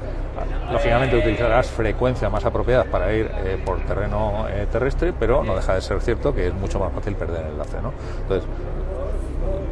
lógicamente 0.72 1.18
utilizarás 1.18 1.68
frecuencias 1.68 2.32
más 2.32 2.44
apropiadas 2.46 2.88
para 2.88 3.14
ir 3.14 3.30
eh, 3.46 3.62
por 3.64 3.80
terreno 3.82 4.46
eh, 4.50 4.68
terrestre, 4.72 5.14
pero 5.18 5.44
no 5.44 5.56
deja 5.56 5.76
de 5.76 5.82
ser 5.82 6.02
cierto 6.02 6.34
que 6.34 6.48
es 6.48 6.54
mucho 6.54 6.80
más 6.80 6.92
fácil 6.94 7.16
perder 7.16 7.46
el 7.46 7.52
enlace. 7.52 7.82
¿no? 7.82 7.94
Entonces, 8.22 8.50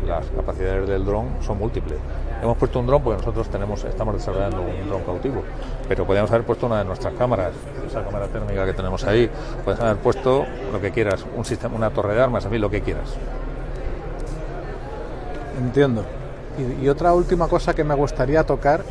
las 0.08 0.26
capacidades 0.28 0.88
del 0.88 1.06
dron 1.06 1.28
son 1.42 1.58
múltiples. 1.58 1.98
Hemos 2.42 2.58
puesto 2.58 2.80
un 2.80 2.88
dron 2.88 3.02
porque 3.02 3.20
nosotros 3.20 3.48
tenemos, 3.50 3.84
estamos 3.86 4.16
desarrollando 4.16 4.62
un 4.62 4.90
dron 4.90 5.02
cautivo, 5.04 5.44
pero 5.88 6.06
podríamos 6.06 6.30
haber 6.32 6.46
puesto 6.46 6.66
una 6.66 6.80
de 6.80 6.86
nuestras 6.86 7.14
cámaras, 7.14 7.52
esa 7.88 8.04
cámara 8.04 8.28
térmica 8.28 8.66
que 8.66 8.74
tenemos 8.74 9.04
ahí, 9.06 9.30
puedes 9.64 9.80
haber 9.80 9.98
puesto 9.98 10.46
lo 10.72 10.82
que 10.82 10.92
quieras, 10.92 11.26
un 11.36 11.46
sistema, 11.46 11.76
una 11.76 11.90
torre 11.90 12.16
de 12.16 12.22
armas, 12.22 12.46
a 12.46 12.50
mí 12.50 12.58
lo 12.58 12.70
que 12.70 12.82
quieras. 12.82 13.16
Entiendo. 15.58 16.04
Y, 16.58 16.86
y 16.86 16.90
otra 16.90 17.14
última 17.14 17.48
cosa 17.48 17.74
que 17.74 17.84
me 17.84 17.96
gustaría 17.96 18.44
tocar 18.44 18.84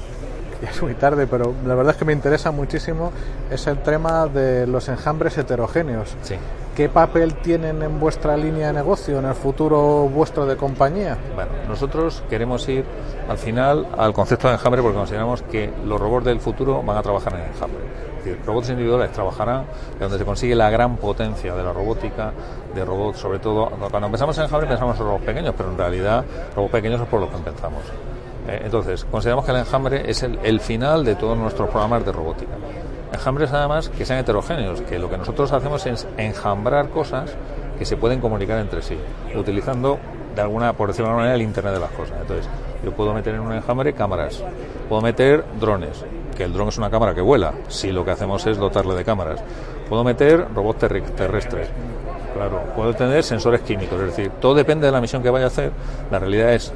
ya 0.62 0.70
es 0.70 0.82
muy 0.82 0.94
tarde, 0.94 1.26
pero 1.26 1.54
la 1.66 1.74
verdad 1.74 1.92
es 1.92 1.98
que 1.98 2.04
me 2.04 2.12
interesa 2.12 2.50
muchísimo, 2.50 3.12
es 3.50 3.66
el 3.66 3.78
tema 3.78 4.26
de 4.26 4.66
los 4.66 4.88
enjambres 4.88 5.36
heterogéneos. 5.36 6.16
Sí. 6.22 6.36
¿Qué 6.76 6.88
papel 6.88 7.34
tienen 7.34 7.82
en 7.82 8.00
vuestra 8.00 8.34
línea 8.34 8.68
de 8.68 8.72
negocio, 8.72 9.18
en 9.18 9.26
el 9.26 9.34
futuro 9.34 10.08
vuestro 10.08 10.46
de 10.46 10.56
compañía? 10.56 11.18
Bueno, 11.34 11.50
nosotros 11.68 12.22
queremos 12.30 12.66
ir 12.66 12.86
al 13.28 13.36
final 13.36 13.86
al 13.98 14.14
concepto 14.14 14.48
de 14.48 14.54
enjambre 14.54 14.80
porque 14.80 14.96
consideramos 14.96 15.42
que 15.42 15.70
los 15.84 16.00
robots 16.00 16.24
del 16.24 16.40
futuro 16.40 16.82
van 16.82 16.96
a 16.96 17.02
trabajar 17.02 17.34
en 17.34 17.40
enjambre. 17.40 17.80
Es 18.18 18.24
decir, 18.24 18.40
robots 18.46 18.70
individuales 18.70 19.12
trabajarán 19.12 19.66
de 19.98 19.98
donde 19.98 20.16
se 20.16 20.24
consigue 20.24 20.54
la 20.54 20.70
gran 20.70 20.96
potencia 20.96 21.54
de 21.54 21.62
la 21.62 21.74
robótica, 21.74 22.32
de 22.74 22.84
robots, 22.84 23.18
sobre 23.18 23.38
todo, 23.38 23.68
cuando 23.90 24.08
pensamos 24.08 24.38
en 24.38 24.44
enjambre 24.44 24.68
pensamos 24.68 24.98
en 24.98 25.04
robots 25.04 25.24
pequeños, 25.24 25.54
pero 25.54 25.72
en 25.72 25.76
realidad 25.76 26.24
robots 26.56 26.72
pequeños 26.72 27.02
es 27.02 27.08
por 27.08 27.20
los 27.20 27.28
que 27.28 27.36
empezamos. 27.36 27.82
Eh, 28.48 28.62
entonces, 28.64 29.04
consideramos 29.04 29.44
que 29.44 29.52
el 29.52 29.58
enjambre 29.58 30.10
es 30.10 30.22
el 30.22 30.60
final 30.60 31.04
de 31.04 31.14
todos 31.14 31.38
nuestros 31.38 31.68
programas 31.70 32.04
de 32.04 32.12
robótica 32.12 32.52
enjambres 33.12 33.52
además 33.52 33.88
que 33.88 34.04
sean 34.04 34.18
heterogéneos, 34.18 34.80
que 34.82 34.98
lo 34.98 35.08
que 35.08 35.18
nosotros 35.18 35.52
hacemos 35.52 35.84
es 35.86 36.06
enjambrar 36.16 36.88
cosas 36.88 37.30
que 37.78 37.84
se 37.84 37.96
pueden 37.96 38.20
comunicar 38.20 38.58
entre 38.58 38.82
sí, 38.82 38.96
utilizando 39.36 39.98
de 40.34 40.40
alguna, 40.40 40.72
por 40.72 40.88
decirlo 40.88 41.06
de 41.06 41.10
alguna 41.10 41.26
manera, 41.26 41.36
el 41.36 41.42
Internet 41.42 41.74
de 41.74 41.80
las 41.80 41.90
cosas. 41.90 42.16
Entonces, 42.20 42.48
yo 42.82 42.92
puedo 42.92 43.12
meter 43.12 43.34
en 43.34 43.40
un 43.40 43.52
enjambre 43.52 43.92
cámaras, 43.92 44.42
puedo 44.88 45.02
meter 45.02 45.44
drones, 45.60 46.04
que 46.36 46.44
el 46.44 46.52
dron 46.52 46.68
es 46.68 46.78
una 46.78 46.90
cámara 46.90 47.14
que 47.14 47.20
vuela, 47.20 47.52
si 47.68 47.92
lo 47.92 48.04
que 48.04 48.12
hacemos 48.12 48.46
es 48.46 48.56
dotarle 48.56 48.94
de 48.94 49.04
cámaras. 49.04 49.42
Puedo 49.88 50.04
meter 50.04 50.46
robots 50.54 50.78
terrestres, 50.78 51.68
claro, 52.34 52.62
puedo 52.74 52.94
tener 52.94 53.22
sensores 53.22 53.60
químicos, 53.60 54.00
es 54.00 54.16
decir, 54.16 54.30
todo 54.40 54.54
depende 54.54 54.86
de 54.86 54.92
la 54.92 55.00
misión 55.00 55.22
que 55.22 55.28
vaya 55.28 55.44
a 55.44 55.48
hacer. 55.48 55.70
La 56.10 56.18
realidad 56.18 56.54
es 56.54 56.72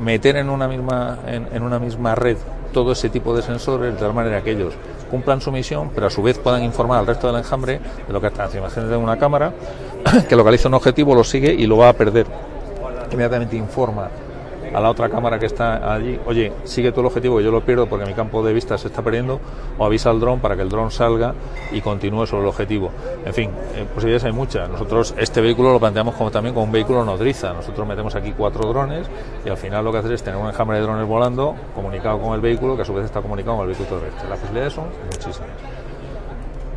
meter 0.00 0.36
en 0.36 0.50
una 0.50 0.66
misma, 0.66 1.18
en 1.26 1.62
una 1.62 1.78
misma 1.78 2.14
red 2.14 2.36
todo 2.72 2.92
ese 2.92 3.08
tipo 3.08 3.34
de 3.34 3.42
sensores 3.42 3.94
de 3.94 4.00
tal 4.00 4.14
manera 4.14 4.42
que 4.42 4.52
ellos 4.52 4.74
cumplan 5.10 5.40
su 5.40 5.50
misión, 5.50 5.90
pero 5.94 6.06
a 6.06 6.10
su 6.10 6.22
vez 6.22 6.38
puedan 6.38 6.62
informar 6.62 7.00
al 7.00 7.06
resto 7.06 7.26
del 7.26 7.36
enjambre 7.36 7.80
de 8.06 8.12
lo 8.12 8.20
que 8.20 8.28
están 8.28 8.46
haciendo. 8.46 8.68
Imagínate 8.68 8.96
una 8.96 9.18
cámara 9.18 9.52
que 10.28 10.36
localiza 10.36 10.68
un 10.68 10.74
objetivo, 10.74 11.14
lo 11.14 11.24
sigue 11.24 11.52
y 11.52 11.66
lo 11.66 11.76
va 11.76 11.90
a 11.90 11.92
perder. 11.92 12.26
Inmediatamente 13.10 13.56
informa 13.56 14.08
a 14.74 14.80
la 14.80 14.90
otra 14.90 15.08
cámara 15.08 15.38
que 15.38 15.46
está 15.46 15.92
allí, 15.92 16.18
oye, 16.26 16.52
sigue 16.64 16.92
tú 16.92 17.00
el 17.00 17.06
objetivo 17.06 17.38
que 17.38 17.44
yo 17.44 17.50
lo 17.50 17.64
pierdo 17.64 17.86
porque 17.86 18.06
mi 18.06 18.14
campo 18.14 18.42
de 18.42 18.52
vista 18.52 18.78
se 18.78 18.88
está 18.88 19.02
perdiendo, 19.02 19.40
o 19.78 19.84
avisa 19.84 20.10
al 20.10 20.20
dron 20.20 20.40
para 20.40 20.56
que 20.56 20.62
el 20.62 20.68
dron 20.68 20.90
salga 20.90 21.34
y 21.72 21.80
continúe 21.80 22.26
sobre 22.26 22.42
el 22.42 22.48
objetivo. 22.48 22.90
En 23.24 23.34
fin, 23.34 23.50
eh, 23.74 23.86
posibilidades 23.94 24.24
hay 24.24 24.32
muchas. 24.32 24.68
Nosotros 24.68 25.14
este 25.18 25.40
vehículo 25.40 25.72
lo 25.72 25.80
planteamos 25.80 26.14
como 26.14 26.30
también 26.30 26.54
como 26.54 26.66
un 26.66 26.72
vehículo 26.72 27.04
nodriza. 27.04 27.52
Nosotros 27.52 27.86
metemos 27.86 28.14
aquí 28.14 28.32
cuatro 28.36 28.68
drones 28.68 29.08
y 29.44 29.48
al 29.48 29.56
final 29.56 29.84
lo 29.84 29.92
que 29.92 29.98
hacer 29.98 30.12
es 30.12 30.22
tener 30.22 30.40
un 30.40 30.48
enjambre 30.48 30.78
de 30.78 30.82
drones 30.82 31.06
volando 31.06 31.54
comunicado 31.74 32.20
con 32.20 32.34
el 32.34 32.40
vehículo 32.40 32.76
que 32.76 32.82
a 32.82 32.84
su 32.84 32.94
vez 32.94 33.04
está 33.04 33.20
comunicado 33.20 33.56
con 33.56 33.68
el 33.68 33.74
vehículo 33.74 34.00
terrestre. 34.00 34.28
Las 34.28 34.38
posibilidades 34.38 34.72
son 34.72 34.86
muchísimas. 35.06 35.50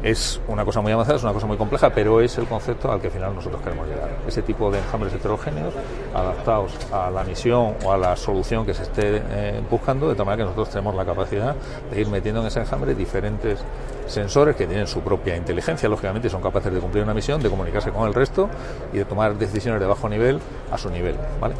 Es 0.03 0.41
una 0.49 0.65
cosa 0.65 0.81
muy 0.81 0.91
avanzada, 0.91 1.15
es 1.15 1.23
una 1.23 1.31
cosa 1.31 1.47
muy 1.47 1.55
compleja, 1.55 1.89
pero 1.89 2.19
es 2.19 2.37
el 2.37 2.45
concepto 2.45 2.91
al 2.91 2.99
que 2.99 3.07
al 3.07 3.13
final 3.13 3.33
nosotros 3.33 3.61
queremos 3.61 3.87
llegar. 3.87 4.09
Ese 4.27 4.41
tipo 4.41 4.69
de 4.69 4.79
enjambres 4.79 5.13
heterogéneos 5.13 5.73
adaptados 6.13 6.73
a 6.91 7.09
la 7.09 7.23
misión 7.23 7.75
o 7.85 7.91
a 7.93 7.97
la 7.97 8.13
solución 8.17 8.65
que 8.65 8.73
se 8.73 8.83
esté 8.83 9.21
eh, 9.29 9.61
buscando, 9.71 10.09
de 10.09 10.15
tal 10.15 10.25
manera 10.25 10.43
que 10.43 10.49
nosotros 10.49 10.69
tenemos 10.71 10.93
la 10.95 11.05
capacidad 11.05 11.55
de 11.89 12.01
ir 12.01 12.09
metiendo 12.09 12.41
en 12.41 12.47
ese 12.47 12.59
enjambre 12.59 12.93
diferentes 12.95 13.63
sensores 14.05 14.57
que 14.57 14.67
tienen 14.67 14.87
su 14.87 14.99
propia 14.99 15.37
inteligencia, 15.37 15.87
lógicamente, 15.87 16.27
y 16.27 16.31
son 16.31 16.41
capaces 16.41 16.73
de 16.73 16.81
cumplir 16.81 17.05
una 17.05 17.13
misión, 17.13 17.41
de 17.41 17.49
comunicarse 17.49 17.89
con 17.91 18.05
el 18.05 18.13
resto 18.13 18.49
y 18.91 18.97
de 18.97 19.05
tomar 19.05 19.37
decisiones 19.37 19.79
de 19.79 19.87
bajo 19.87 20.09
nivel 20.09 20.37
a 20.69 20.77
su 20.77 20.89
nivel. 20.89 21.15
¿vale? 21.39 21.55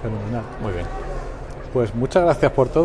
Fenomenal. 0.00 0.42
Muy 0.62 0.72
bien. 0.72 0.86
Pues 1.72 1.94
muchas 1.94 2.24
gracias 2.24 2.50
por 2.52 2.68
todo. 2.68 2.76